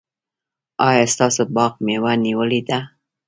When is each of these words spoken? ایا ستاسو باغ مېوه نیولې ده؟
ایا 0.87 1.05
ستاسو 1.13 1.41
باغ 1.55 1.73
مېوه 1.85 2.13
نیولې 2.23 2.61
ده؟ 2.67 2.79